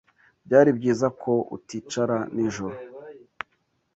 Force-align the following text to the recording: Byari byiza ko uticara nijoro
Byari 0.45 0.69
byiza 0.77 1.07
ko 1.21 1.33
uticara 1.55 2.17
nijoro 2.35 2.77